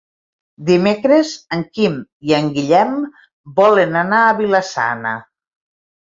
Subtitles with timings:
[0.67, 1.99] Dimecres en Quim
[2.29, 2.95] i en Guillem
[3.59, 5.13] volen anar a Vila-sana.